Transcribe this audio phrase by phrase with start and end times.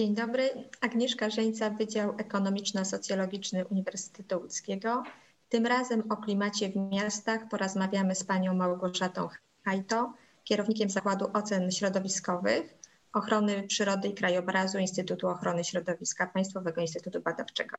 [0.00, 5.02] Dzień dobry, Agnieszka Żeńca, Wydział Ekonomiczno-Socjologiczny Uniwersytetu Łódzkiego.
[5.48, 9.28] Tym razem o klimacie w miastach porozmawiamy z panią Małgorzatą
[9.64, 10.12] Hajto,
[10.44, 12.78] kierownikiem Zakładu Ocen Środowiskowych,
[13.12, 17.76] Ochrony Przyrody i Krajobrazu Instytutu Ochrony Środowiska Państwowego Instytutu Badawczego.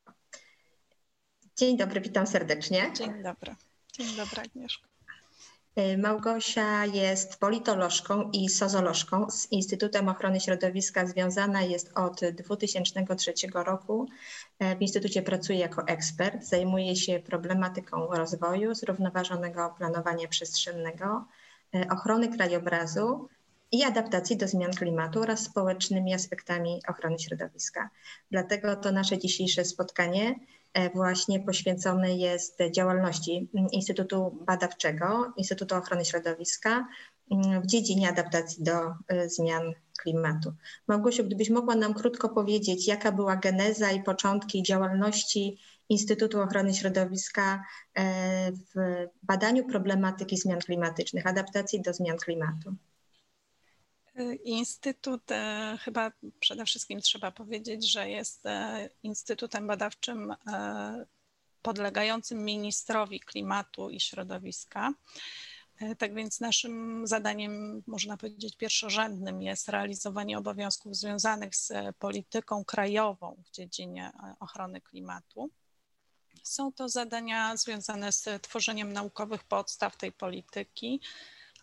[1.56, 2.92] Dzień dobry, witam serdecznie.
[2.94, 3.54] Dzień dobry.
[3.92, 4.91] Dzień dobry, Agnieszka.
[5.78, 11.06] Y, Małgosia jest politolożką i sozolożką z Instytutem Ochrony Środowiska.
[11.06, 14.08] Związana jest od 2003 roku.
[14.62, 16.44] Y, w Instytucie pracuje jako ekspert.
[16.44, 21.24] Zajmuje się problematyką rozwoju, zrównoważonego planowania przestrzennego,
[21.74, 23.28] y, ochrony krajobrazu
[23.72, 27.90] i adaptacji do zmian klimatu oraz społecznymi aspektami ochrony środowiska.
[28.30, 30.34] Dlatego to nasze dzisiejsze spotkanie
[30.94, 36.88] właśnie poświęcony jest działalności Instytutu Badawczego, Instytutu Ochrony Środowiska
[37.30, 40.52] mm, w dziedzinie adaptacji do e, zmian klimatu.
[40.88, 47.64] Małgosiu, gdybyś mogła nam krótko powiedzieć, jaka była geneza i początki działalności Instytutu Ochrony Środowiska
[47.94, 52.74] e, w badaniu problematyki zmian klimatycznych, adaptacji do zmian klimatu.
[54.44, 61.06] Instytut, e, chyba przede wszystkim trzeba powiedzieć, że jest e, instytutem badawczym e,
[61.62, 64.92] podlegającym ministrowi klimatu i środowiska.
[65.98, 73.50] Tak więc naszym zadaniem, można powiedzieć, pierwszorzędnym jest realizowanie obowiązków związanych z polityką krajową w
[73.50, 75.50] dziedzinie ochrony klimatu.
[76.42, 81.00] Są to zadania związane z tworzeniem naukowych podstaw tej polityki,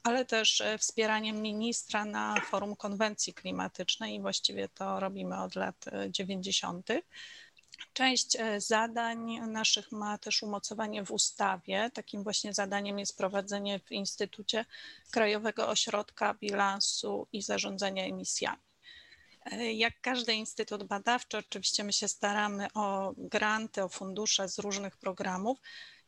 [0.04, 5.86] ale też e, wspieraniem ministra na forum konwencji klimatycznej i właściwie to robimy od lat
[6.10, 6.90] 90.
[6.90, 7.02] E,
[7.94, 11.90] Część e, zadań naszych ma też umocowanie w ustawie.
[11.94, 14.66] Takim właśnie zadaniem jest prowadzenie w Instytucie
[15.12, 18.62] Krajowego Ośrodka Bilansu i Zarządzania Emisjami.
[19.74, 25.60] Jak każdy instytut badawczy, oczywiście my się staramy o granty, o fundusze z różnych programów.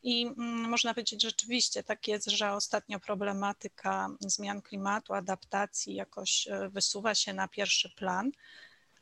[0.03, 6.69] I mm, można powiedzieć rzeczywiście tak jest, że ostatnio problematyka zmian klimatu, adaptacji jakoś e,
[6.69, 8.31] wysuwa się na pierwszy plan.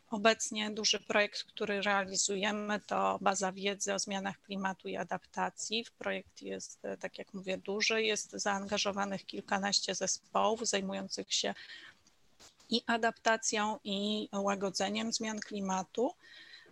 [0.09, 5.85] Obecnie duży projekt, który realizujemy, to baza wiedzy o zmianach klimatu i adaptacji.
[5.97, 11.53] Projekt jest, e, tak jak mówię, duży, jest zaangażowanych kilkanaście zespołów zajmujących się
[12.69, 16.13] i adaptacją, i łagodzeniem zmian klimatu.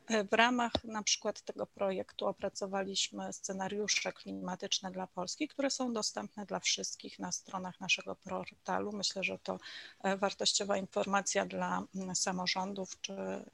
[0.10, 6.60] W ramach na przykład tego projektu opracowaliśmy scenariusze klimatyczne dla Polski, które są dostępne dla
[6.60, 8.92] wszystkich na stronach naszego portalu.
[8.92, 9.60] Myślę, że to
[10.04, 13.46] e, wartościowa informacja dla samorządów czy e,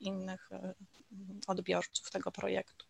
[0.00, 0.74] innych e,
[1.46, 2.86] odbiorców tego projektu.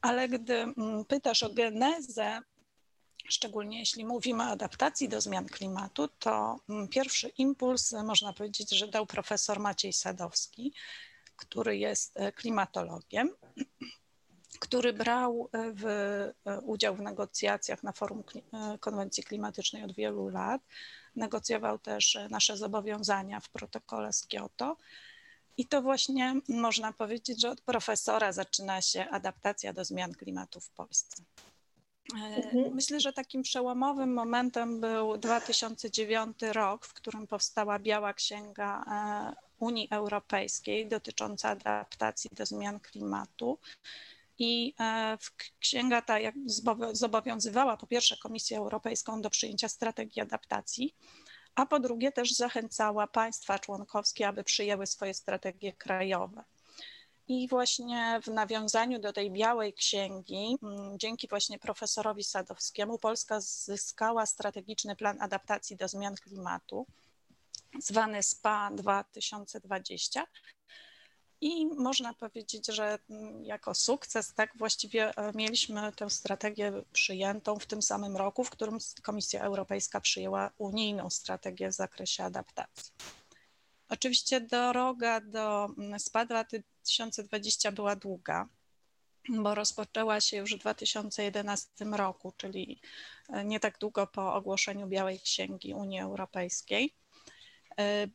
[0.00, 0.64] Ale gdy
[1.08, 2.40] pytasz o genezę,
[3.28, 9.06] szczególnie jeśli mówimy o adaptacji do zmian klimatu, to pierwszy impuls można powiedzieć, że dał
[9.06, 10.72] profesor Maciej Sadowski,
[11.40, 13.30] który jest e, klimatologiem,
[14.58, 18.22] który brał e, w, e, udział w negocjacjach na forum
[18.80, 20.62] konwencji klimatycznej od wielu lat.
[21.16, 24.76] Negocjował też nasze zobowiązania w protokole z Kioto.
[25.56, 30.70] I to właśnie można powiedzieć, że od profesora zaczyna się adaptacja do zmian klimatu w
[30.70, 31.22] Polsce.
[32.14, 32.74] Mhm.
[32.74, 38.84] Myślę, że takim przełomowym momentem był 2009 rok, w którym powstała Biała Księga
[39.60, 43.58] Unii Europejskiej dotycząca adaptacji do zmian klimatu.
[44.38, 45.18] I e,
[45.60, 46.16] księga ta
[46.92, 50.94] zobowiązywała po pierwsze Komisję Europejską do przyjęcia strategii adaptacji,
[51.54, 56.44] a po drugie też zachęcała państwa członkowskie, aby przyjęły swoje strategie krajowe.
[57.28, 60.58] I właśnie w nawiązaniu do tej białej księgi,
[60.96, 66.86] dzięki właśnie profesorowi Sadowskiemu, Polska zyskała strategiczny plan adaptacji do zmian klimatu
[67.78, 70.26] zwany SPA 2020.
[71.40, 77.66] I można powiedzieć, że mm, jako sukces, tak właściwie e, mieliśmy tę strategię przyjętą w
[77.66, 82.92] tym samym roku, w którym Komisja Europejska przyjęła unijną strategię w zakresie adaptacji.
[83.88, 88.48] Oczywiście droga do mm, SPA 2020 była długa,
[89.28, 92.80] bo rozpoczęła się już w 2011 roku, czyli
[93.28, 96.94] e, nie tak długo po ogłoszeniu Białej Księgi Unii Europejskiej.
[97.80, 98.08] E,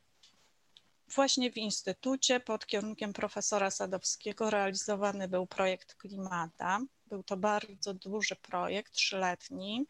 [1.15, 6.79] właśnie w instytucie pod kierunkiem profesora Sadowskiego realizowany był projekt Klimata.
[7.07, 9.85] Był to bardzo duży projekt, trzyletni.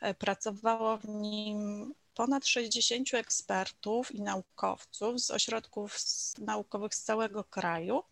[0.00, 5.98] E, pracowało w nim ponad 60 ekspertów i naukowców z ośrodków
[6.38, 8.02] naukowych z całego kraju.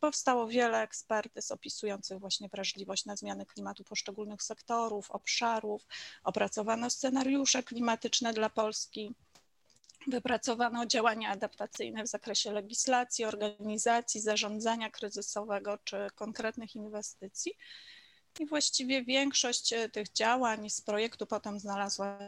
[0.00, 5.86] Powstało wiele ekspertyz opisujących właśnie wrażliwość na zmiany klimatu poszczególnych sektorów, obszarów.
[6.24, 9.14] Opracowano scenariusze klimatyczne dla Polski
[10.06, 17.52] Wypracowano działania adaptacyjne w zakresie legislacji, organizacji, zarządzania kryzysowego czy konkretnych inwestycji.
[18.40, 22.18] I właściwie większość e, tych działań z projektu potem znalazła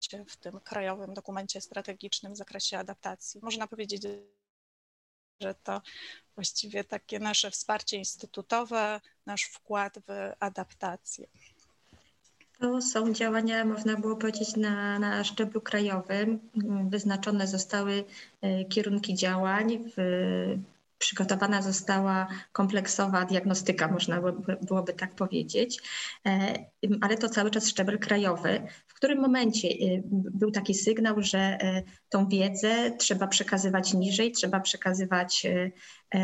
[0.00, 3.40] się w tym krajowym dokumencie strategicznym w zakresie adaptacji.
[3.42, 4.02] Można powiedzieć,
[5.40, 5.82] że to
[6.34, 11.26] właściwie takie nasze wsparcie instytutowe, nasz wkład w adaptację.
[12.60, 16.38] To są działania, można było powiedzieć, na, na szczeblu krajowym.
[16.90, 18.04] Wyznaczone zostały
[18.42, 20.00] e, kierunki działań w
[20.98, 24.20] przygotowana została kompleksowa diagnostyka, można
[24.62, 25.82] byłoby tak powiedzieć,
[26.26, 26.64] e,
[27.00, 28.62] ale to cały czas szczebel krajowy.
[28.86, 31.58] W którym momencie e, był taki sygnał, że
[32.08, 35.46] tą wiedzę trzeba przekazywać niżej, trzeba przekazywać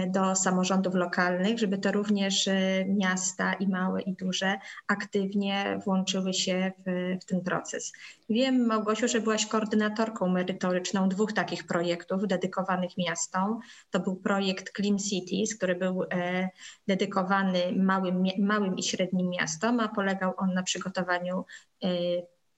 [0.07, 6.73] do samorządów lokalnych, żeby to również e, miasta i małe i duże aktywnie włączyły się
[6.87, 7.93] w, w, ten proces.
[8.31, 13.61] Wiem, Małgosiu, że byłaś koordynatorką merytoryczną dwóch takich projektów dedykowanych miastom.
[13.91, 16.49] To był projekt Clean Cities, który był e,
[16.87, 21.45] dedykowany małym, małym i średnim miastom, a polegał on na przygotowaniu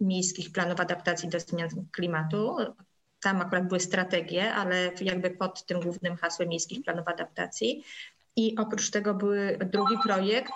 [0.01, 2.57] miejskich planów adaptacji do zmian klimatu
[3.23, 7.85] tam akurat były strategie, ale jakby pod tym głównym hasłem miejskich planów adaptacji.
[8.37, 9.31] I oprócz tego był
[9.73, 10.53] drugi projekt.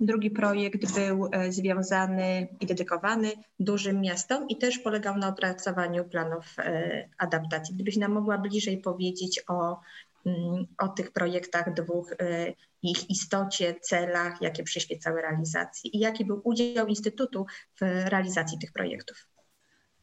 [0.00, 6.58] Drugi projekt był e, związany i dedykowany dużym miastom i też polegał na opracowaniu planów
[6.58, 7.74] e, adaptacji.
[7.74, 9.80] Gdybyś nam mogła bliżej powiedzieć o,
[10.26, 12.52] mm, o tych projektach dwóch, e,
[12.82, 17.46] ich istocie, celach, jakie przyświecały realizacji i jaki był udział Instytutu
[17.80, 19.35] w realizacji tych projektów.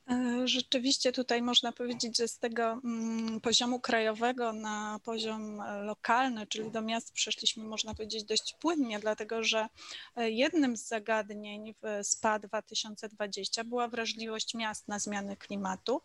[0.09, 6.47] E, rzeczywiście tutaj można powiedzieć, że z tego mm, poziomu krajowego na poziom e, lokalny,
[6.47, 9.67] czyli do miast przeszliśmy, można powiedzieć, dość płynnie, dlatego że
[10.15, 16.01] e, jednym z zagadnień w SPA 2020 była wrażliwość miast na zmiany klimatu.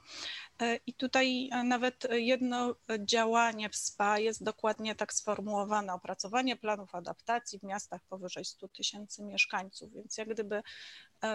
[0.86, 7.62] I tutaj nawet jedno działanie w SPA jest dokładnie tak sformułowane: opracowanie planów adaptacji w
[7.62, 9.92] miastach powyżej 100 tysięcy mieszkańców.
[9.92, 10.62] Więc jak gdyby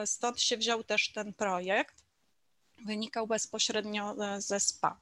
[0.06, 2.03] stąd się wziął też ten projekt
[2.86, 5.00] wynikał bezpośrednio e, ze SPA.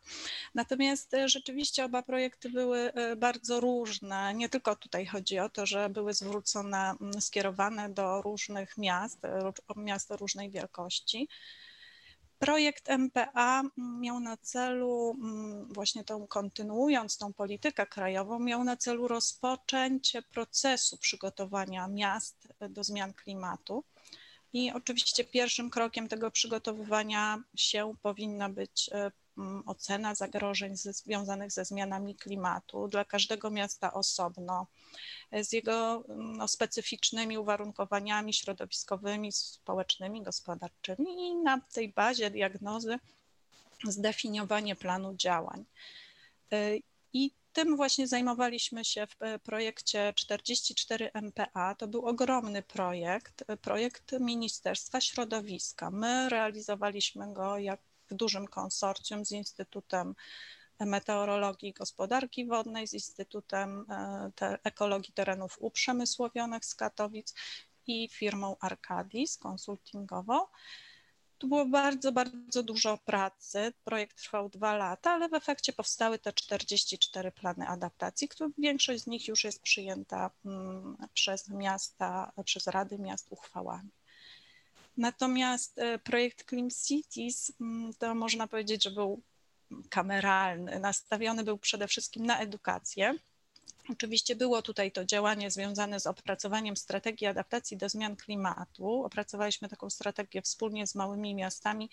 [0.55, 4.33] Natomiast e, rzeczywiście oba projekty były e, bardzo różne.
[4.33, 9.19] Nie tylko tutaj chodzi o to, że były zwrócone, skierowane do różnych miast,
[9.75, 11.27] miast różnej wielkości.
[12.39, 15.15] Projekt MPA miał na celu,
[15.69, 23.13] właśnie tą kontynuując tą politykę krajową, miał na celu rozpoczęcie procesu przygotowania miast do zmian
[23.13, 23.83] klimatu.
[24.53, 29.11] I oczywiście pierwszym krokiem tego przygotowywania się powinna być e,
[29.65, 34.67] ocena zagrożeń związanych ze zmianami klimatu dla każdego miasta osobno,
[35.31, 42.99] e, z jego no, specyficznymi uwarunkowaniami środowiskowymi, społecznymi, gospodarczymi i na tej bazie diagnozy
[43.87, 45.65] zdefiniowanie planu działań.
[47.51, 51.75] E, tym właśnie zajmowaliśmy się w e, projekcie 44 MPA.
[51.75, 55.91] To był ogromny projekt, e, projekt Ministerstwa Środowiska.
[55.91, 60.15] My realizowaliśmy go jak w dużym konsorcjum z Instytutem
[60.79, 63.85] Meteorologii i Gospodarki Wodnej, z Instytutem
[64.41, 67.33] e, Ekologii Terenów Uprzemysłowionych z Katowic
[67.87, 70.39] i firmą Arcadis konsultingową.
[71.41, 73.73] Tu było bardzo, bardzo dużo pracy.
[73.83, 79.07] Projekt trwał dwa lata, ale w efekcie powstały te 44 plany adaptacji, które większość z
[79.07, 83.89] nich już jest przyjęta mm, przez miasta, przez rady miast uchwałami.
[84.97, 89.21] Natomiast e, projekt Clean Cities mm, to można powiedzieć, że był
[89.89, 93.15] kameralny, nastawiony był przede wszystkim na edukację
[93.89, 99.03] Oczywiście było tutaj to działanie związane z opracowaniem strategii adaptacji do zmian klimatu.
[99.03, 101.89] Opracowaliśmy taką strategię wspólnie z małymi miastami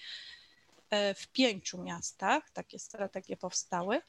[0.91, 2.51] e, w pięciu miastach.
[2.51, 4.01] Takie strategie powstały.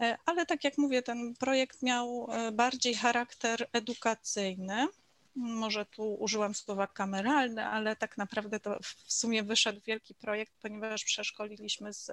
[0.00, 4.88] E, ale tak jak mówię, ten projekt miał e, bardziej charakter edukacyjny.
[5.36, 11.04] Może tu użyłam słowa kameralne, ale tak naprawdę to w sumie wyszedł wielki projekt, ponieważ
[11.04, 12.10] przeszkoliliśmy z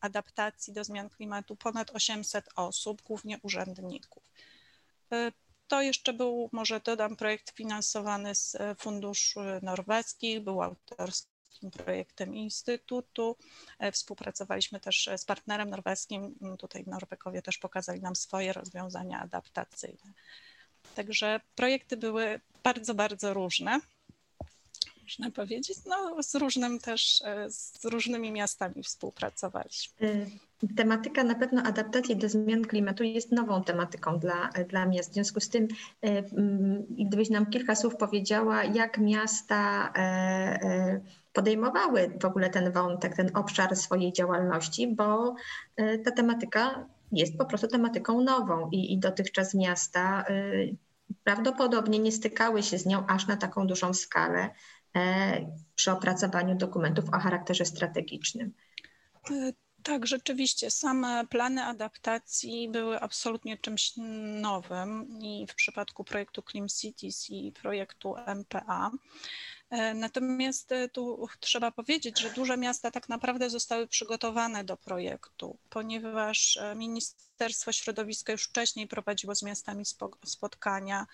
[0.00, 4.22] adaptacji do zmian klimatu ponad 800 osób, głównie urzędników.
[5.12, 5.32] E,
[5.68, 13.36] to jeszcze był, może dodam, projekt finansowany z e, funduszy norweskich, był autorskim projektem Instytutu.
[13.78, 16.34] E, współpracowaliśmy też z partnerem norweskim.
[16.58, 20.12] Tutaj Norwegowie też pokazali nam swoje rozwiązania adaptacyjne.
[20.94, 23.80] Także projekty były bardzo, bardzo różne
[25.04, 25.78] można powiedzieć.
[25.86, 30.08] No, z różnym też, e, z różnymi miastami współpracowaliśmy.
[30.08, 35.10] E, tematyka na pewno adaptacji do zmian klimatu jest nową tematyką dla, dla miast.
[35.10, 35.68] W związku z tym,
[36.02, 36.22] e,
[37.06, 39.92] gdybyś nam kilka słów powiedziała, jak miasta
[41.32, 45.34] podejmowały w ogóle ten wątek, ten obszar swojej działalności, bo
[46.04, 50.24] ta tematyka jest po prostu tematyką nową i, i dotychczas miasta
[51.24, 54.50] prawdopodobnie nie stykały się z nią aż na taką dużą skalę
[55.74, 58.52] przy opracowaniu dokumentów o charakterze strategicznym.
[59.82, 60.70] Tak, rzeczywiście.
[60.70, 63.92] Same plany adaptacji były absolutnie czymś
[64.40, 68.90] nowym i w przypadku projektu Clean Cities i projektu MPA.
[69.70, 75.58] E, natomiast e, tu trzeba powiedzieć, że duże miasta tak naprawdę zostały przygotowane do projektu,
[75.70, 79.84] ponieważ e, Ministerstwo Środowiska już wcześniej prowadziło z miastami
[80.24, 81.06] spotkania,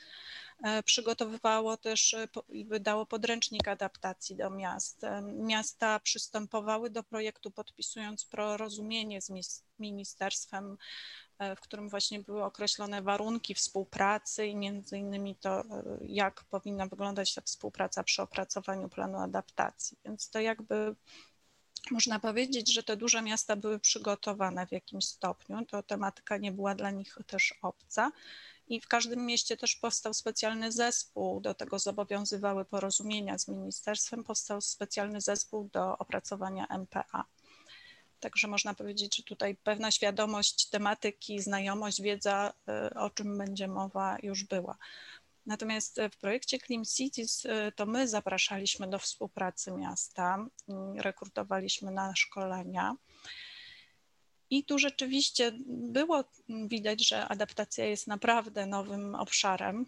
[0.85, 2.17] przygotowywało też
[2.49, 5.01] i wydało podręcznik adaptacji do miast.
[5.23, 9.31] Miasta przystępowały do projektu podpisując porozumienie z
[9.79, 10.77] ministerstwem
[11.57, 15.65] w którym właśnie były określone warunki współpracy i między innymi to, e,
[16.03, 19.99] jak powinna wyglądać ta współpraca przy opracowaniu planu adaptacji.
[20.05, 20.95] Więc to jakby
[21.91, 25.67] można powiedzieć, że te duże miasta były przygotowane w jakimś stopniu.
[25.67, 28.13] To tematyka nie była dla nich też obca.
[28.69, 34.61] I w każdym mieście też powstał specjalny zespół, do tego zobowiązywały porozumienia z ministerstwem, powstał
[34.61, 37.25] specjalny zespół do opracowania MPA.
[38.21, 42.53] Także można powiedzieć, że tutaj pewna świadomość tematyki, znajomość, wiedza,
[42.93, 44.77] y, o czym będzie mowa, już była.
[45.47, 50.47] Natomiast w projekcie Clean Cities y, to my zapraszaliśmy do współpracy miasta,
[50.99, 52.97] y, rekrutowaliśmy na szkolenia.
[54.51, 59.87] I tu rzeczywiście było widać, że adaptacja jest naprawdę nowym obszarem.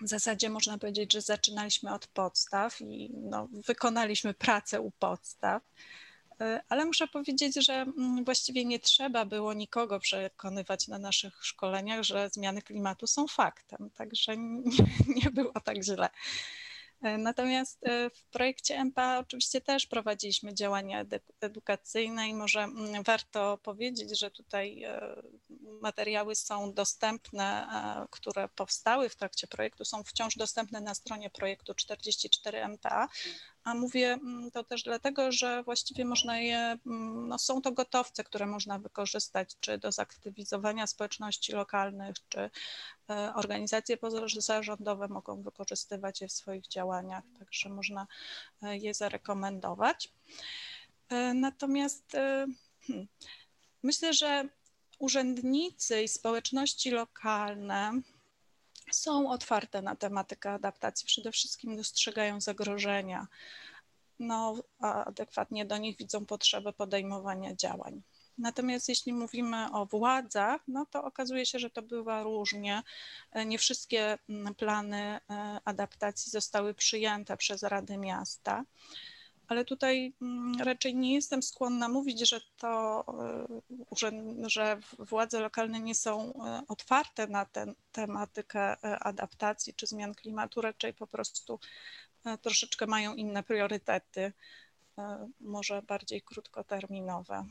[0.00, 5.62] W zasadzie można powiedzieć, że zaczynaliśmy od podstaw i no, wykonaliśmy pracę u podstaw.
[6.40, 12.02] E, ale muszę powiedzieć, że mm, właściwie nie trzeba było nikogo przekonywać na naszych szkoleniach,
[12.02, 14.36] że zmiany klimatu są faktem, także
[15.16, 16.08] nie, było tak źle.
[17.02, 21.04] E, natomiast e, w projekcie MPA oczywiście też prowadziliśmy działania
[21.40, 24.82] edukacyjne i może mm, warto powiedzieć, że tutaj
[25.80, 27.66] materiały są dostępne,
[28.10, 33.08] które powstały w trakcie projektu, są wciąż dostępne na stronie projektu 44 MPA,
[33.64, 38.24] a mówię mm, to też dlatego, że właściwie można je, mm, no są to gotowce,
[38.24, 42.50] które można wykorzystać, czy do zaktywizowania społeczności lokalnych, czy
[43.10, 48.06] e, organizacje pozarządowe mogą wykorzystywać je w swoich działaniach, także można
[48.62, 50.12] e, je zarekomendować.
[51.08, 52.12] E, natomiast
[52.86, 53.08] hmm,
[53.82, 54.48] myślę, że
[54.98, 57.92] urzędnicy i społeczności lokalne
[58.90, 63.26] są otwarte na tematykę adaptacji, przede wszystkim dostrzegają zagrożenia,
[64.18, 68.02] no, a adekwatnie do nich widzą potrzebę podejmowania działań.
[68.38, 72.82] Natomiast jeśli mówimy o władzach, no to okazuje się, że to bywa różnie.
[73.46, 75.20] Nie wszystkie mm, plany e,
[75.64, 78.64] adaptacji zostały przyjęte przez Rady Miasta
[79.50, 84.10] ale tutaj mm, raczej nie jestem skłonna mówić, że to, e, że,
[84.46, 90.60] że władze lokalne nie są e, otwarte na tę tematykę e, adaptacji czy zmian klimatu,
[90.60, 91.60] raczej po prostu
[92.42, 94.32] troszeczkę mają inne priorytety,
[95.40, 97.46] może bardziej krótkoterminowe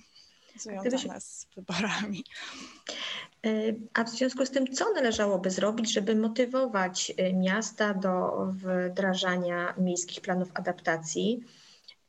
[0.56, 2.24] związane z wyborami.
[3.94, 8.46] A w związku z tym, co należałoby zrobić, żeby motywować miasta do
[8.89, 11.44] wdrażania miejskich planów adaptacji?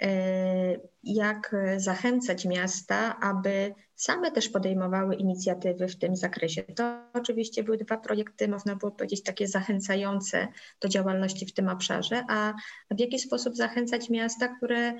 [0.02, 6.62] E, jak zachęcać miasta, aby same też podejmowały inicjatywy w tym zakresie.
[6.62, 10.48] To oczywiście były dwa projekty, można było powiedzieć, takie zachęcające
[10.80, 12.54] do działalności w tym obszarze, a
[12.90, 14.92] w jaki sposób zachęcać miasta, które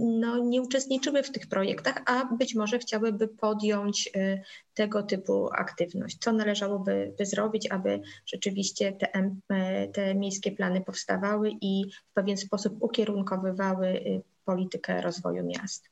[0.00, 4.42] no, nie uczestniczyły w tych projektach, a być może chciałyby podjąć e,
[4.74, 6.18] tego typu aktywność.
[6.18, 12.36] Co należałoby by zrobić, aby rzeczywiście te, e, te miejskie plany powstawały i w pewien
[12.36, 14.04] sposób ukierunkowywały
[14.44, 15.88] politykę rozwoju miast?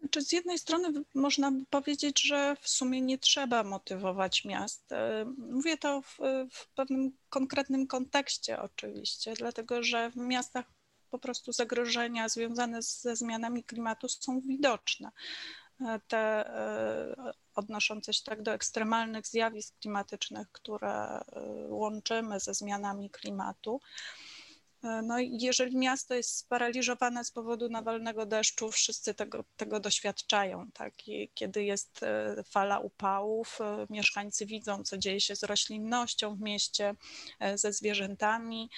[0.00, 4.90] Znaczy z jednej strony można by powiedzieć, że w sumie nie trzeba motywować miast.
[5.38, 6.18] Mówię to w,
[6.50, 10.64] w pewnym konkretnym kontekście oczywiście, dlatego że w miastach
[11.14, 15.10] po prostu zagrożenia związane ze zmianami klimatu są widoczne.
[15.80, 21.22] E, te e, odnoszące się tak do ekstremalnych zjawisk klimatycznych, które e,
[21.68, 23.80] łączymy ze zmianami klimatu.
[25.02, 30.70] No i jeżeli miasto jest sparaliżowane z powodu nawalnego deszczu, wszyscy tego, tego doświadczają.
[30.74, 31.08] Tak?
[31.08, 32.00] I kiedy jest
[32.50, 33.58] fala upałów,
[33.90, 36.94] mieszkańcy widzą, co dzieje się z roślinnością w mieście,
[37.54, 38.70] ze zwierzętami.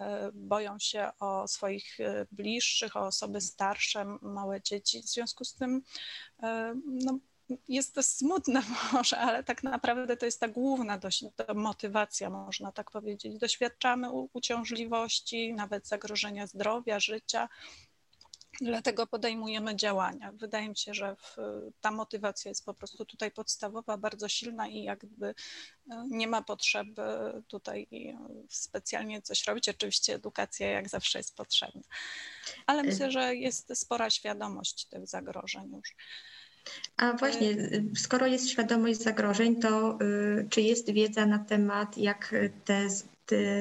[0.00, 5.02] E, boją się o swoich e, bliższych, o osoby starsze, małe dzieci.
[5.02, 5.82] W związku z tym
[6.42, 7.18] e, no,
[7.68, 12.90] jest to smutne może, ale tak naprawdę to jest ta główna dość, motywacja, można tak
[12.90, 13.38] powiedzieć.
[13.38, 17.48] Doświadczamy uciążliwości, nawet zagrożenia zdrowia, życia,
[18.60, 20.32] Dlatego podejmujemy działania.
[20.32, 21.36] Wydaje mi się, że w,
[21.80, 25.34] ta motywacja jest po prostu tutaj podstawowa, bardzo silna i jakby e,
[26.10, 27.02] nie ma potrzeby
[27.48, 27.86] tutaj
[28.48, 29.68] specjalnie coś robić.
[29.68, 31.82] Oczywiście edukacja jak zawsze jest potrzebna,
[32.66, 35.94] ale myślę, że jest spora świadomość tych zagrożeń już.
[36.96, 42.34] A właśnie, y, skoro jest świadomość zagrożeń, to y, czy jest wiedza na temat, jak
[42.64, 42.88] te,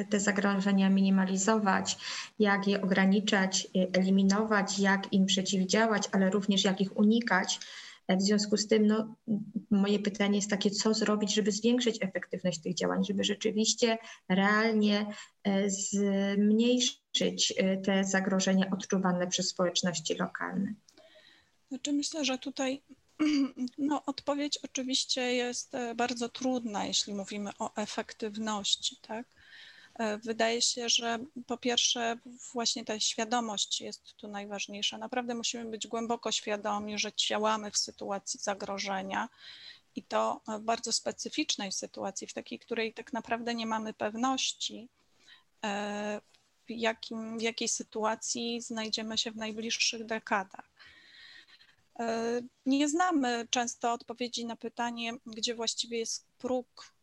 [0.09, 1.97] te, zagrożenia minimalizować,
[2.39, 7.59] jak je ograniczać, y, eliminować, jak im przeciwdziałać, ale również jak ich unikać?
[8.09, 9.15] E, w związku z tym, no,
[9.69, 13.97] moje pytanie jest takie, co zrobić, żeby zwiększyć efektywność tych działań, żeby rzeczywiście
[14.29, 15.05] realnie
[15.43, 20.73] e, zmniejszyć e, te zagrożenia odczuwane przez społeczności lokalne?
[21.69, 22.81] Znaczy myślę, że tutaj
[23.77, 29.27] no, odpowiedź oczywiście jest e, bardzo trudna, jeśli mówimy o efektywności, tak?
[29.99, 32.17] E, wydaje się, że po pierwsze
[32.53, 34.97] właśnie ta świadomość jest tu najważniejsza.
[34.97, 39.29] Naprawdę musimy być głęboko świadomi, że działamy w sytuacji zagrożenia
[39.95, 44.87] i to w bardzo specyficznej sytuacji, w takiej, której tak naprawdę nie mamy pewności,
[45.63, 46.21] e,
[46.67, 50.69] w, jakim, w jakiej sytuacji znajdziemy się w najbliższych dekadach.
[51.99, 56.93] E, nie znamy często odpowiedzi na pytanie, gdzie właściwie jest próg,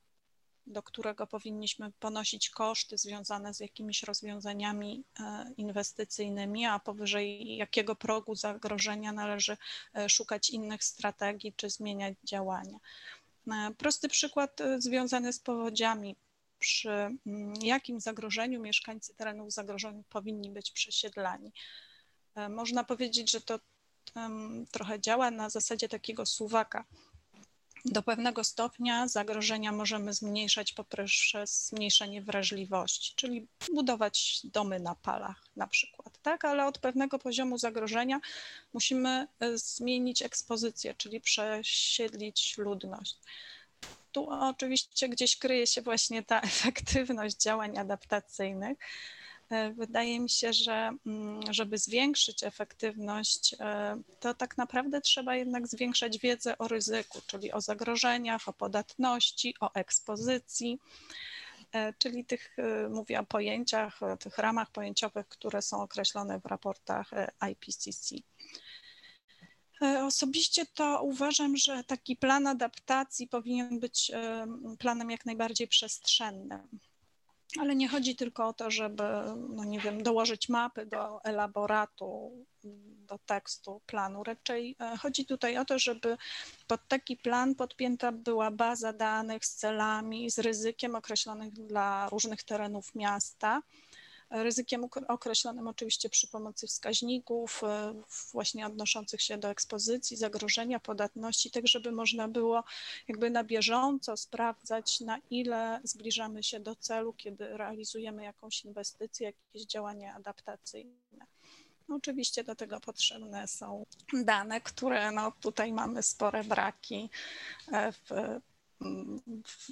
[0.67, 8.35] do którego powinniśmy ponosić koszty związane z jakimiś rozwiązaniami e, inwestycyjnymi, a powyżej jakiego progu
[8.35, 9.57] zagrożenia należy
[9.95, 12.79] e, szukać innych strategii czy zmieniać działania.
[13.79, 16.17] Prosty przykład związany z powodziami.
[16.59, 21.53] Przy mm, jakim zagrożeniu mieszkańcy terenów zagrożonych powinni być przesiedlani?
[22.51, 23.59] Można powiedzieć, że to
[24.71, 26.85] trochę działa na zasadzie takiego suwaka.
[27.91, 35.67] Do pewnego stopnia zagrożenia możemy zmniejszać poprzez zmniejszenie wrażliwości, czyli budować domy na palach na
[35.67, 36.45] przykład, tak?
[36.45, 38.21] Ale od pewnego poziomu zagrożenia
[38.73, 43.19] musimy e, zmienić ekspozycję, czyli przesiedlić ludność.
[44.13, 48.79] Tu oczywiście gdzieś kryje się właśnie ta efektywność działań adaptacyjnych,
[49.75, 56.19] wydaje mi się, że mm, żeby zwiększyć efektywność, e, to tak naprawdę trzeba jednak zwiększać
[56.19, 60.79] wiedzę o ryzyku, czyli o zagrożeniach, o podatności, o ekspozycji,
[61.73, 62.57] e, czyli tych,
[62.91, 67.11] mówię o pojęciach, o tych ramach pojęciowych, które są określone w raportach
[67.51, 68.15] IPCC.
[70.03, 74.13] Osobiście to uważam, że taki plan adaptacji powinien być
[74.79, 76.79] planem jak najbardziej przestrzennym.
[77.61, 79.03] Ale nie chodzi tylko o to, żeby,
[79.49, 82.33] no nie wiem, dołożyć mapy do elaboratu,
[83.07, 84.25] do tekstu planu.
[84.25, 86.17] Raczej e, chodzi tutaj o to, żeby
[86.67, 92.95] pod taki plan podpięta była baza danych z celami, z ryzykiem określonych dla różnych terenów
[92.95, 93.63] miasta
[94.31, 97.95] ryzykiem określonym oczywiście przy pomocy wskaźników, e,
[98.33, 102.65] właśnie odnoszących się do ekspozycji, zagrożenia, podatności, tak żeby można było
[103.09, 109.67] jakby na bieżąco sprawdzać, na ile zbliżamy się do celu, kiedy realizujemy jakąś inwestycję, jakieś
[109.67, 111.27] działanie adaptacyjne.
[111.89, 117.11] No oczywiście do tego potrzebne są dane, które no tutaj mamy spore braki
[117.73, 118.11] e, w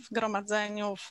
[0.05, 1.11] w gromadzeniu, w,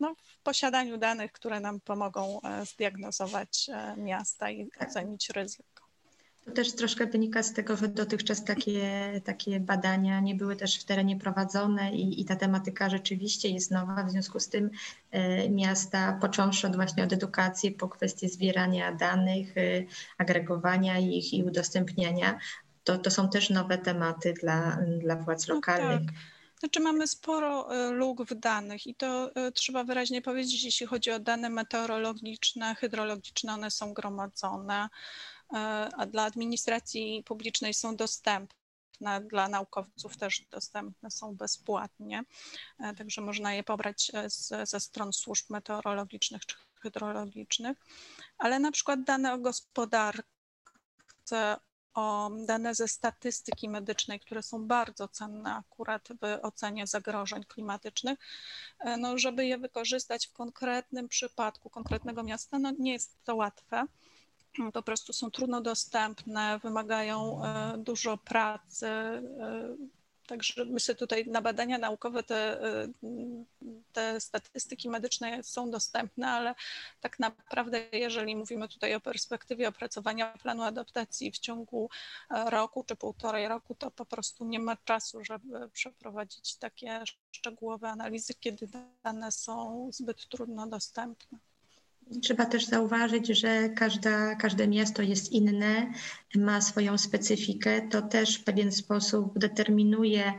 [0.00, 5.84] no, w posiadaniu danych, które nam pomogą e, zdiagnozować e, miasta i ocenić ryzyko.
[6.44, 10.84] To też troszkę wynika z tego, że dotychczas takie, takie badania nie były też w
[10.84, 14.04] terenie prowadzone i, i ta tematyka rzeczywiście jest nowa.
[14.04, 14.70] W związku z tym
[15.10, 19.54] e, miasta, począwszy od właśnie od edukacji po kwestie zbierania danych,
[20.18, 22.38] agregowania ich i udostępniania,
[22.84, 26.00] to, to są też nowe tematy dla, dla władz no lokalnych.
[26.00, 26.33] No tak.
[26.58, 31.10] Znaczy mamy sporo e, luk w danych i to e, trzeba wyraźnie powiedzieć, jeśli chodzi
[31.10, 34.88] o dane meteorologiczne, hydrologiczne, one są gromadzone,
[35.52, 35.56] e,
[35.96, 38.64] a dla administracji publicznej są dostępne
[39.30, 42.24] dla naukowców też dostępne są bezpłatnie,
[42.98, 47.78] także można je pobrać z, ze stron służb meteorologicznych czy hydrologicznych,
[48.38, 50.24] ale na przykład dane o gospodarce,
[51.94, 58.18] o dane ze statystyki medycznej, które są bardzo cenne akurat w ocenie zagrożeń klimatycznych,
[58.78, 63.86] e, no, żeby je wykorzystać w konkretnym przypadku konkretnego miasta, no nie jest to łatwe.
[64.72, 68.86] Po prostu są trudno dostępne, wymagają e, dużo pracy.
[70.26, 72.60] Także myślę tutaj na badania naukowe te
[73.94, 76.54] te statystyki medyczne są dostępne, ale
[77.00, 81.90] tak naprawdę, jeżeli mówimy tutaj o perspektywie opracowania planu adaptacji w ciągu
[82.30, 87.88] e, roku czy półtorej roku, to po prostu nie ma czasu, żeby przeprowadzić takie szczegółowe
[87.88, 88.68] analizy, kiedy
[89.04, 91.38] dane są zbyt trudno dostępne.
[92.22, 95.92] Trzeba też zauważyć, że każda, każde miasto jest inne,
[96.34, 97.88] ma swoją specyfikę.
[97.88, 100.32] To też w pewien sposób determinuje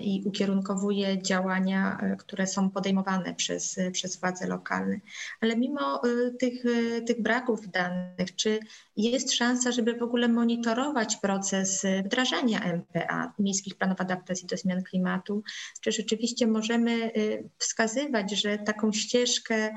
[0.00, 5.00] i ukierunkowuje działania, e, które są podejmowane przez, przez władze lokalne.
[5.40, 6.64] Ale mimo e, tych,
[7.06, 8.58] tych braków danych, czy
[8.96, 15.42] jest szansa, żeby w ogóle monitorować proces wdrażania MPA, miejskich planów adaptacji do zmian klimatu?
[15.80, 17.10] Czy rzeczywiście możemy
[17.58, 19.70] wskazywać, że taką ścieżkę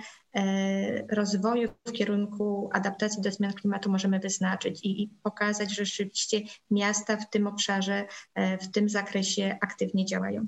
[1.09, 7.17] rozwoju w kierunku adaptacji do zmian klimatu możemy wyznaczyć i, i pokazać, że rzeczywiście miasta
[7.17, 8.05] w tym obszarze,
[8.61, 10.47] w tym zakresie aktywnie działają.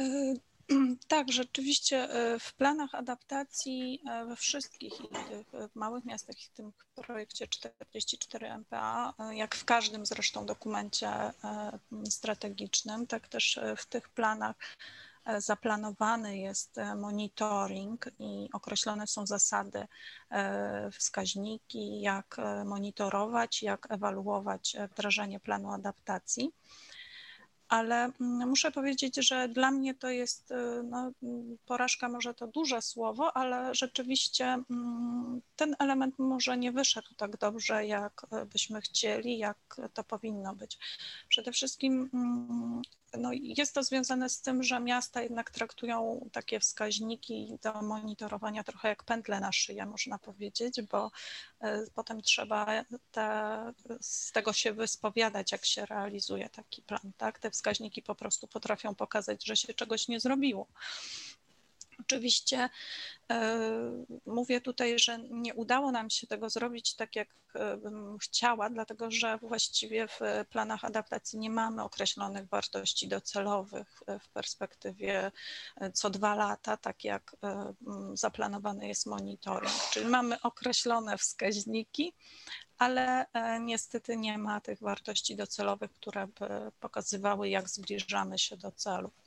[0.00, 0.34] E,
[1.08, 4.92] tak, rzeczywiście e, w planach adaptacji e, we wszystkich
[5.28, 11.10] tych małych miastach i w tym projekcie 44 MPA, jak w każdym zresztą dokumencie
[12.10, 14.56] strategicznym, tak też w tych planach
[15.38, 19.86] zaplanowany jest monitoring i określone są zasady,
[20.92, 26.52] wskaźniki, jak monitorować, jak ewaluować wdrażanie planu adaptacji
[27.68, 31.12] ale mm, muszę powiedzieć, że dla mnie to jest, y, no,
[31.66, 37.86] porażka może to duże słowo, ale rzeczywiście mm, ten element może nie wyszedł tak dobrze,
[37.86, 40.78] jak byśmy chcieli, jak to powinno być.
[41.28, 42.82] Przede wszystkim mm,
[43.18, 48.88] no, jest to związane z tym, że miasta jednak traktują takie wskaźniki do monitorowania trochę
[48.88, 51.10] jak pętle na szyję, można powiedzieć, bo
[51.60, 57.12] e, potem trzeba te, z tego się wyspowiadać, jak się realizuje taki plan.
[57.16, 57.38] Tak?
[57.38, 60.66] Te wskaźniki po prostu potrafią pokazać, że się czegoś nie zrobiło.
[62.00, 62.68] Oczywiście
[63.30, 63.58] e,
[64.26, 69.10] mówię tutaj, że nie udało nam się tego zrobić tak, jak e, bym chciała, dlatego
[69.10, 75.32] że właściwie w planach adaptacji nie mamy określonych wartości docelowych w perspektywie
[75.76, 77.36] e, co dwa lata, tak jak
[78.14, 79.74] zaplanowany jest monitoring.
[79.92, 82.12] Czyli mamy określone wskaźniki,
[82.78, 83.26] ale
[83.60, 89.23] niestety nie ma tych wartości docelowych, które by pokazywały, jak zbliżamy się do celów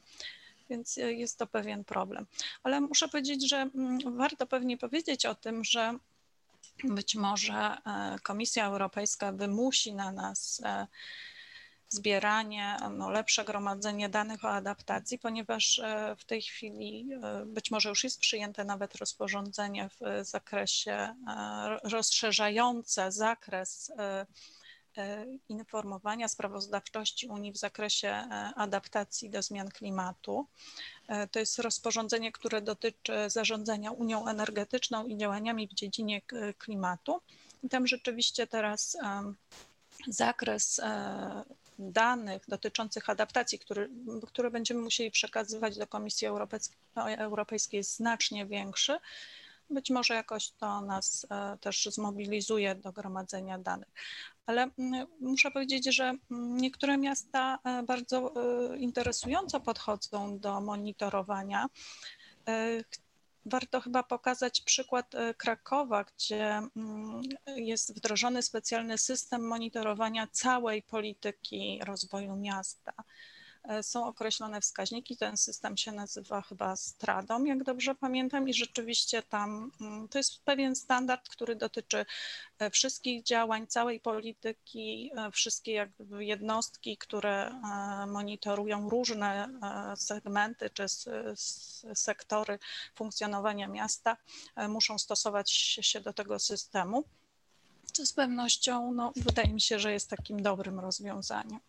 [0.70, 2.26] więc e, jest to pewien problem.
[2.64, 5.98] Ale muszę powiedzieć, że mm, warto pewnie powiedzieć o tym, że
[6.84, 10.88] być może e, Komisja Europejska wymusi na nas e,
[11.90, 15.82] zbieranie, no, lepsze gromadzenie danych o adaptacji, ponieważ
[16.18, 17.10] w tej chwili
[17.46, 21.16] być może już jest przyjęte nawet rozporządzenie w zakresie
[21.84, 23.92] rozszerzające zakres
[25.50, 30.48] informowania sprawozdawczości Unii w zakresie e, adaptacji do zmian klimatu.
[31.08, 36.22] E, to jest rozporządzenie, które dotyczy zarządzania Unią Energetyczną i działaniami w dziedzinie
[36.58, 37.22] klimatu.
[37.64, 38.98] I tam rzeczywiście teraz
[40.08, 40.82] zakres
[41.80, 43.90] danych dotyczących adaptacji, który,
[44.28, 46.28] które będziemy musieli przekazywać do Komisji
[47.18, 48.98] Europejskiej, jest znacznie większy
[49.70, 53.88] być może jakoś to nas e, też zmobilizuje do gromadzenia danych.
[54.46, 61.68] Ale mm, muszę powiedzieć, że mm, niektóre miasta e, bardzo e, interesująco podchodzą do monitorowania.
[63.46, 67.22] Warto chyba pokazać przykład Krakowa, gdzie mm,
[67.56, 72.94] jest wdrożony specjalny system monitorowania całej polityki rozwoju miasta.
[73.68, 75.18] E, są określone wskaźniki.
[75.18, 80.44] Ten system się nazywa chyba Stradą, jak dobrze pamiętam, i rzeczywiście tam mm, to jest
[80.44, 82.06] pewien standard, który dotyczy
[82.60, 87.62] e, wszystkich działań, całej polityki, e, wszystkie jakby jednostki, które
[88.08, 89.50] monitorują różne
[89.96, 90.86] segmenty czy
[91.96, 92.60] sektory
[92.96, 94.18] funkcjonowania miasta,
[94.70, 95.52] muszą stosować
[95.82, 97.04] się do tego systemu.
[97.94, 101.60] Co z pewnością, no, wydaje mi się, że jest takim dobrym rozwiązaniem.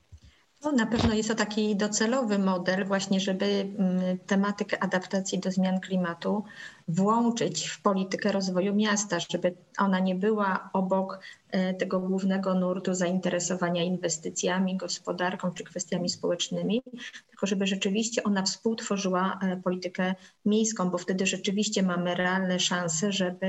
[0.65, 5.81] No, na pewno jest to taki docelowy model, właśnie, żeby mm, tematykę adaptacji do zmian
[5.81, 6.45] klimatu
[6.89, 11.21] włączyć w politykę rozwoju miasta, żeby ona nie była obok
[11.51, 16.83] e, tego głównego nurtu zainteresowania inwestycjami, gospodarką czy kwestiami społecznymi,
[17.29, 23.47] tylko żeby rzeczywiście ona współtworzyła e, politykę miejską, bo wtedy rzeczywiście mamy realne szanse, żeby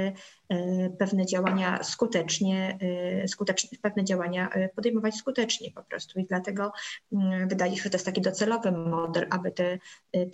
[0.49, 2.79] e, pewne działania skutecznie,
[3.27, 6.19] skutecznie pewne działania podejmować skutecznie po prostu.
[6.19, 6.71] I dlatego
[7.13, 9.79] mm, wydaje się, że to jest taki docelowy model, aby te,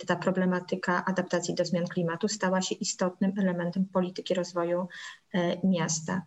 [0.06, 4.88] ta problematyka adaptacji do zmian klimatu stała się istotną istotnym elementem polityki rozwoju
[5.34, 6.22] e, miasta.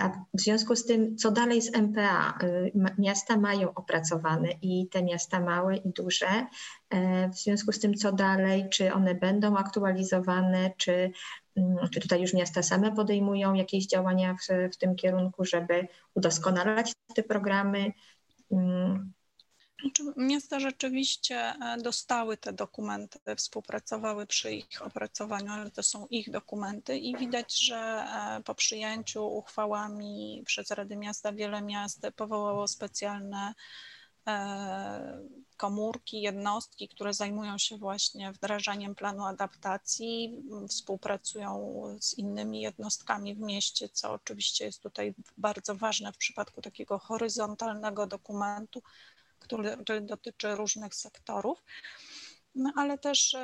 [0.00, 2.38] A w związku z tym, co dalej z MPA?
[2.98, 6.46] Miasta mają opracowane i te miasta małe i duże.
[7.32, 8.68] W związku z tym, co dalej?
[8.70, 10.70] Czy one będą aktualizowane?
[10.76, 11.10] Czy,
[11.56, 16.92] mm, czy tutaj już miasta same podejmują jakieś działania w, w tym kierunku, żeby udoskonalać
[17.14, 17.92] te programy?
[19.82, 26.30] Znaczy, miasta rzeczywiście e, dostały te dokumenty, współpracowały przy ich opracowaniu, ale to są ich
[26.30, 33.54] dokumenty i widać, że e, po przyjęciu uchwałami przez Rady Miasta wiele miast powołało specjalne
[34.28, 35.22] e,
[35.56, 43.88] komórki, jednostki, które zajmują się właśnie wdrażaniem planu adaptacji, współpracują z innymi jednostkami w mieście,
[43.88, 48.82] co oczywiście jest tutaj bardzo ważne w przypadku takiego horyzontalnego dokumentu,
[49.42, 51.62] który, dotyczy różnych sektorów.
[52.54, 53.36] No ale też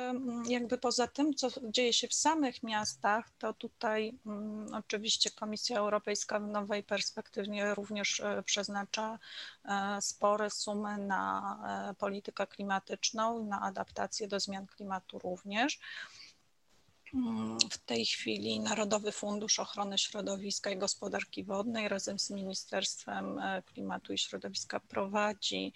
[0.47, 6.39] jakby poza tym, co dzieje się w samych miastach, to tutaj um, oczywiście Komisja Europejska
[6.39, 9.19] w nowej perspektywie również e, przeznacza
[9.65, 15.79] e, spore sumy na e, politykę klimatyczną, na adaptację do zmian klimatu również.
[17.71, 24.13] W tej chwili Narodowy Fundusz Ochrony Środowiska i Gospodarki Wodnej razem z Ministerstwem e, Klimatu
[24.13, 25.73] i Środowiska prowadzi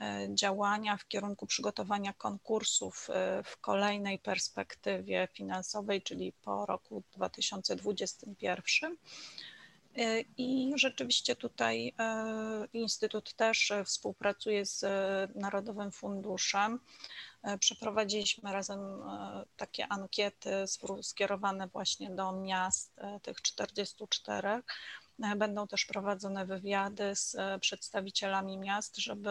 [0.00, 8.96] e, działania w kierunku przygotowania konkursów e, w kolejnej perspektywie finansowej, czyli po roku 2021.
[10.36, 11.94] I rzeczywiście tutaj
[12.72, 14.84] Instytut też współpracuje z
[15.34, 16.80] Narodowym Funduszem
[17.60, 20.50] przeprowadziliśmy razem e, takie ankiety
[21.02, 24.62] skierowane właśnie do miast, e, tych 44.
[25.36, 29.30] Będą też prowadzone wywiady z przedstawicielami miast, żeby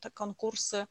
[0.00, 0.86] te konkursy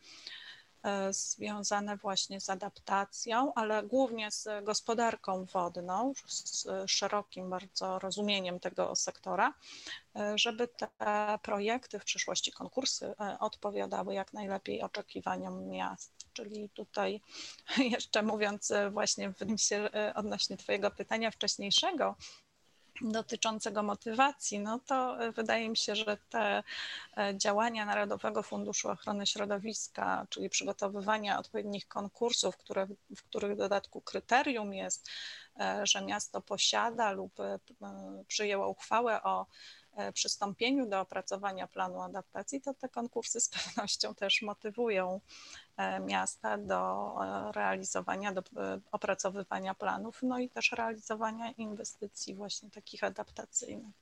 [1.09, 9.53] związane właśnie z adaptacją, ale głównie z gospodarką wodną, z szerokim bardzo rozumieniem tego sektora,
[10.35, 10.87] żeby te
[11.41, 16.22] projekty w przyszłości, konkursy odpowiadały jak najlepiej oczekiwaniom miast.
[16.33, 17.21] Czyli tutaj
[17.95, 22.15] jeszcze mówiąc właśnie w się odnośnie Twojego pytania wcześniejszego,
[23.01, 26.63] dotyczącego motywacji, no to wydaje mi się, że te
[27.17, 34.01] e, działania Narodowego Funduszu Ochrony Środowiska, czyli przygotowywania odpowiednich konkursów, które, w których w dodatku
[34.01, 35.09] kryterium jest,
[35.59, 37.59] e, że miasto posiada lub e,
[38.27, 39.82] przyjęło uchwałę o E,
[40.13, 45.19] przystąpieniu do opracowania planu adaptacji, to te konkursy z pewnością też motywują
[45.77, 48.43] e, miasta do e, realizowania, do
[48.91, 53.93] opracowywania planów, no i też realizowania inwestycji właśnie takich adaptacyjnych.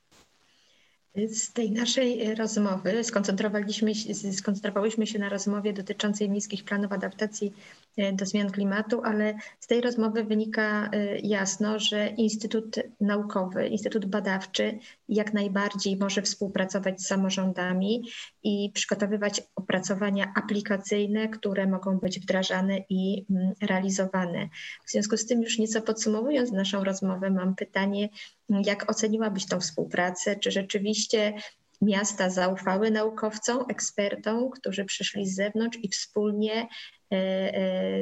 [1.28, 3.92] Z tej naszej rozmowy skoncentrowaliśmy,
[4.36, 7.81] skoncentrowałyśmy się na rozmowie dotyczącej miejskich planów adaptacji E,
[8.12, 14.78] do zmian klimatu, ale z tej rozmowy wynika e, jasno, że Instytut Naukowy, Instytut Badawczy
[15.08, 18.02] jak najbardziej może współpracować z samorządami
[18.42, 24.48] i przygotowywać opracowania aplikacyjne, które mogą być wdrażane i mm, realizowane.
[24.86, 28.08] W związku z tym, już nieco podsumowując naszą rozmowę, mam pytanie,
[28.48, 30.36] jak oceniłabyś tą współpracę?
[30.36, 31.34] Czy rzeczywiście
[31.82, 36.68] miasta zaufały naukowcom, ekspertom, którzy przyszli z zewnątrz i wspólnie e, e,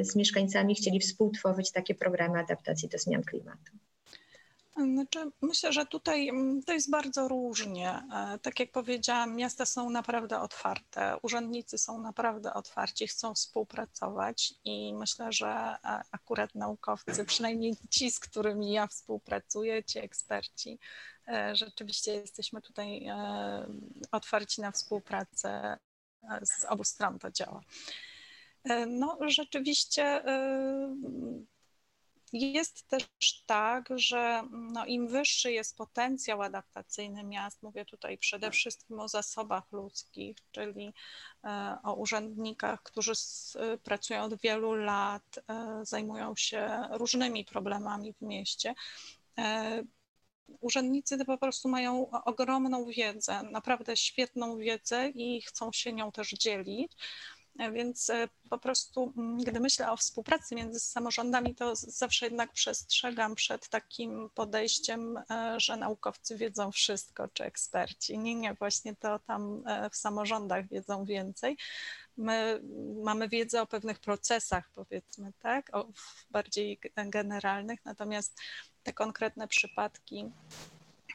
[0.01, 3.71] z mieszkańcami chcieli współtworzyć takie programy adaptacji do zmian klimatu.
[4.93, 7.89] Znaczy, myślę, że tutaj mm, to jest bardzo różnie.
[7.89, 14.93] E, tak jak powiedziałam, miasta są naprawdę otwarte, urzędnicy są naprawdę otwarci, chcą współpracować i
[14.93, 15.75] myślę, że
[16.11, 20.79] akurat naukowcy, przynajmniej ci, z którymi ja współpracuję, ci eksperci,
[21.27, 23.65] E, rzeczywiście jesteśmy tutaj e,
[24.11, 25.77] otwarci na współpracę.
[26.31, 27.61] E, z obu stron to działa.
[28.87, 30.23] No, rzeczywiście
[32.33, 33.03] jest też
[33.45, 39.71] tak, że no, im wyższy jest potencjał adaptacyjny miast, mówię tutaj przede wszystkim o zasobach
[39.71, 40.93] ludzkich, czyli
[41.83, 43.11] o urzędnikach, którzy
[43.83, 45.39] pracują od wielu lat,
[45.81, 48.73] zajmują się różnymi problemami w mieście
[50.59, 56.91] urzędnicy po prostu mają ogromną wiedzę, naprawdę świetną wiedzę i chcą się nią też dzielić.
[57.55, 63.35] Więc e, po prostu, mm, gdy myślę o współpracy między samorządami, to zawsze jednak przestrzegam
[63.35, 68.19] przed takim podejściem, e, że naukowcy wiedzą wszystko, czy eksperci.
[68.19, 71.57] Nie, nie, właśnie to tam e, w samorządach wiedzą więcej.
[72.17, 72.61] My
[73.03, 75.87] mamy wiedzę o pewnych procesach, powiedzmy, tak, o
[76.29, 78.39] bardziej generalnych, natomiast
[78.83, 80.31] te konkretne przypadki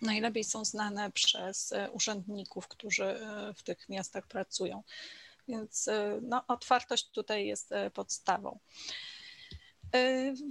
[0.02, 4.82] najlepiej są znane przez e, urzędników, którzy e, w tych miastach pracują.
[5.48, 8.58] Więc e, no, otwartość tutaj jest podstawą.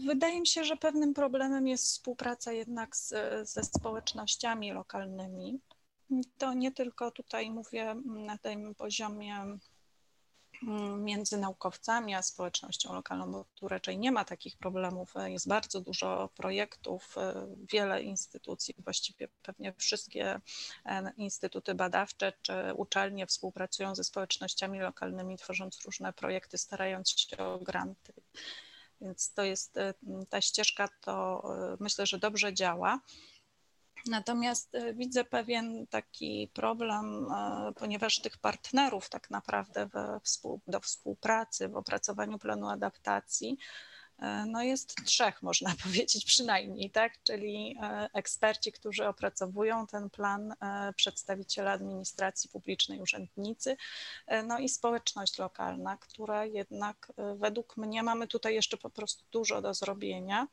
[0.05, 3.13] Wydaje mi się, że pewnym problemem jest współpraca jednak z,
[3.49, 5.59] ze społecznościami lokalnymi.
[6.37, 9.57] To nie tylko tutaj mówię na tym poziomie
[10.97, 15.13] między naukowcami a społecznością lokalną, bo tu raczej nie ma takich problemów.
[15.25, 20.41] Jest bardzo dużo projektów, e, wiele instytucji, właściwie pewnie wszystkie
[20.85, 27.59] e, instytuty badawcze czy uczelnie współpracują ze społecznościami lokalnymi, tworząc różne projekty, starając się o
[27.59, 28.13] granty.
[29.01, 29.93] Więc to jest e,
[30.29, 31.43] ta ścieżka, to
[31.79, 32.99] myślę, że dobrze działa.
[34.07, 39.89] Natomiast e, widzę pewien taki problem, e, ponieważ tych partnerów tak naprawdę
[40.23, 43.57] współ, do współpracy w opracowaniu planu adaptacji
[44.19, 47.13] e, no jest trzech, można powiedzieć przynajmniej, tak?
[47.23, 47.77] Czyli
[48.13, 50.55] eksperci, którzy opracowują ten plan,
[50.95, 53.77] przedstawiciele administracji publicznej, urzędnicy,
[54.47, 59.73] no i społeczność lokalna, która jednak według mnie mamy tutaj jeszcze po prostu dużo do
[59.73, 60.47] zrobienia.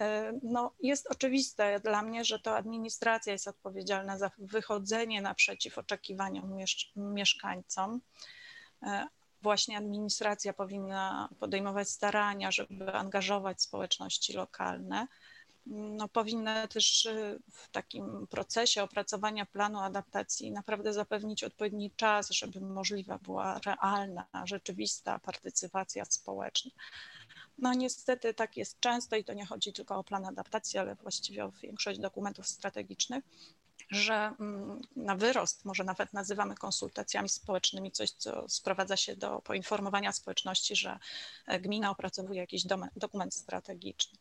[0.00, 6.58] E, no, jest oczywiste dla mnie, że to administracja jest odpowiedzialna za wychodzenie naprzeciw oczekiwaniom
[6.96, 8.00] mieszkańcom.
[8.82, 9.06] E,
[9.42, 15.06] właśnie administracja powinna podejmować starania, żeby angażować społeczności lokalne.
[15.66, 22.60] No, powinna też e, w takim procesie opracowania planu adaptacji naprawdę zapewnić odpowiedni czas, żeby
[22.60, 26.70] możliwa była realna, rzeczywista partycypacja społeczna.
[27.58, 31.44] No niestety tak jest często i to nie chodzi tylko o plan adaptacji, ale właściwie
[31.44, 33.24] o większość dokumentów strategicznych,
[33.90, 40.12] że mm, na wyrost, może nawet nazywamy konsultacjami społecznymi coś, co sprowadza się do poinformowania
[40.12, 40.98] społeczności, że
[41.46, 44.18] e, gmina opracowuje jakiś dokument strategiczny.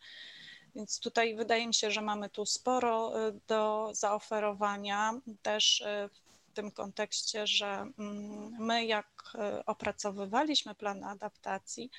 [0.76, 6.10] Więc tutaj wydaje mi się, że mamy tu sporo e, do zaoferowania, też e,
[6.52, 11.91] w tym kontekście, że mm, my jak opracowywaliśmy plan adaptacji,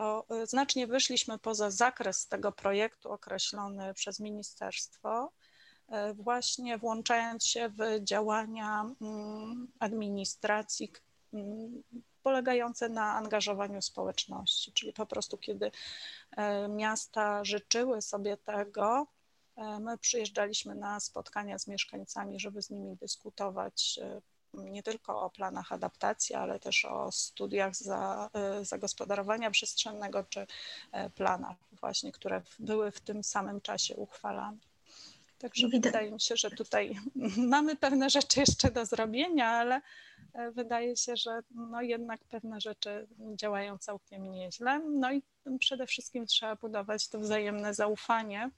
[0.00, 5.32] to y, znacznie wyszliśmy poza zakres tego projektu określony przez ministerstwo,
[5.88, 10.92] y, właśnie włączając się w działania mm, administracji
[11.34, 11.82] mm,
[12.22, 19.06] polegające na angażowaniu społeczności, czyli po prostu kiedy y, miasta życzyły sobie tego,
[19.80, 24.00] my przyjeżdżaliśmy na spotkania z mieszkańcami, żeby z nimi dyskutować
[24.54, 30.46] nie tylko o planach adaptacji, ale też o studiach za, e, zagospodarowania przestrzennego czy
[30.92, 34.58] e, planach właśnie, które były w tym samym czasie uchwalane.
[35.38, 35.82] Także Widać.
[35.82, 36.96] wydaje mi się, że tutaj
[37.54, 39.80] mamy pewne rzeczy jeszcze do zrobienia, ale
[40.32, 44.78] e, wydaje się, że no jednak pewne rzeczy działają całkiem nieźle.
[44.78, 45.22] No i
[45.58, 48.50] przede wszystkim trzeba budować to wzajemne zaufanie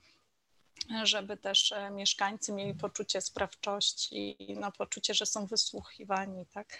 [1.03, 6.79] żeby też e, mieszkańcy mieli poczucie sprawczości, no, poczucie, że są wysłuchiwani, tak?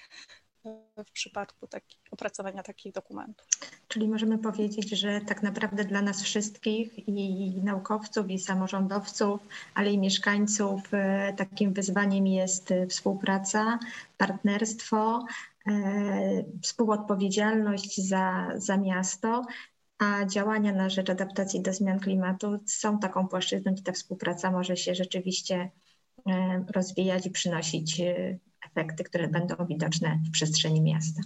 [1.07, 3.47] w przypadku taki, opracowania takich dokumentów.
[3.89, 9.41] Czyli możemy powiedzieć, że tak naprawdę dla nas wszystkich i naukowców, i samorządowców,
[9.75, 13.79] ale i mieszkańców e, takim wyzwaniem jest współpraca,
[14.19, 15.27] partnerstwo,
[15.67, 15.73] e,
[16.63, 19.43] współodpowiedzialność za, za miasto,
[20.03, 24.77] a działania na rzecz adaptacji do zmian klimatu są taką płaszczyzną, gdzie ta współpraca może
[24.77, 25.71] się rzeczywiście
[26.27, 28.39] e, rozwijać i przynosić e,
[28.71, 31.23] efekty, które będą widoczne w przestrzeni miasta.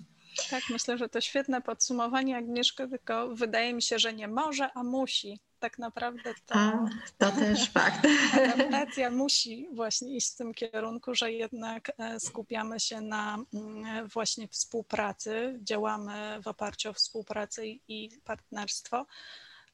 [0.50, 4.82] Tak, myślę, że to świetne podsumowanie Agnieszko, tylko wydaje mi się, że nie może, a
[4.82, 5.40] musi.
[5.58, 6.88] Tak naprawdę to, a,
[7.18, 8.06] to też fakt.
[8.54, 14.48] Adaptacja musi właśnie iść w tym kierunku, że jednak e, skupiamy się na mm, właśnie
[14.48, 19.06] współpracy, działamy w oparciu o współpracę i partnerstwo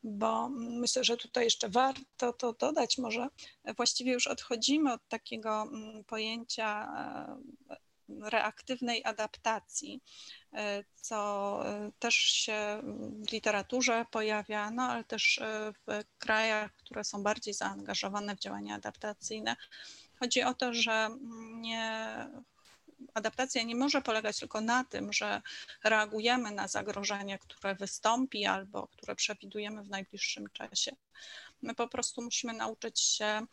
[0.04, 3.28] bo myślę, że tutaj jeszcze warto to dodać, może
[3.76, 6.88] właściwie już odchodzimy od takiego mm, pojęcia
[7.70, 7.76] e,
[8.20, 10.02] reaktywnej adaptacji,
[10.52, 12.82] e, co e, też się
[13.28, 18.74] w literaturze pojawia, no ale też e, w krajach, które są bardziej zaangażowane w działania
[18.74, 19.56] adaptacyjne.
[20.20, 21.08] Chodzi o to, że
[21.54, 22.14] nie,
[23.14, 25.42] adaptacja nie może polegać tylko na tym, że
[25.84, 30.96] reagujemy na zagrożenie, które wystąpi albo które przewidujemy w najbliższym czasie.
[31.62, 33.46] My po prostu musimy nauczyć się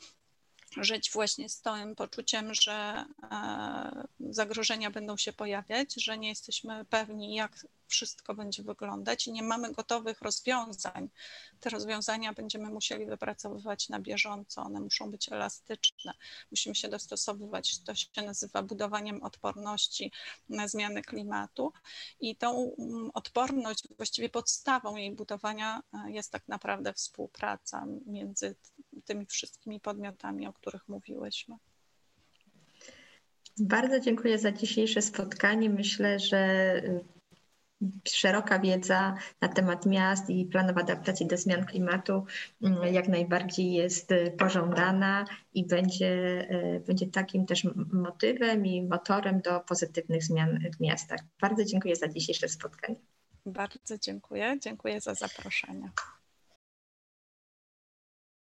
[0.78, 7.36] żyć właśnie z tym poczuciem, że e, zagrożenia będą się pojawiać, że nie jesteśmy pewni,
[7.36, 11.10] jak wszystko będzie wyglądać i nie mamy gotowych rozwiązań.
[11.60, 16.14] Te rozwiązania będziemy musieli wypracowywać na bieżąco, one muszą być elastyczne,
[16.52, 17.80] musimy się dostosowywać.
[17.84, 20.12] To się nazywa budowaniem odporności
[20.50, 21.74] na zmiany klimatu
[22.20, 28.56] i tą mm, odporność, właściwie podstawą jej budowania e, jest tak naprawdę współpraca między
[29.06, 31.56] tymi wszystkimi podmiotami, o których mówiłyśmy.
[33.60, 35.70] Bardzo dziękuję za dzisiejsze spotkanie.
[35.70, 36.82] Myślę, że
[38.08, 42.26] szeroka wiedza na temat miast i planów adaptacji do zmian klimatu
[42.64, 46.48] mm, jak najbardziej jest pożądana i będzie,
[46.88, 51.20] będzie takim też motywem i motorem do pozytywnych zmian w miastach.
[51.42, 53.00] Bardzo dziękuję za dzisiejsze spotkanie.
[53.46, 54.58] Bardzo dziękuję.
[54.62, 55.92] Dziękuję za zaproszenie.